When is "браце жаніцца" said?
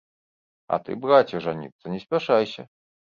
1.03-1.85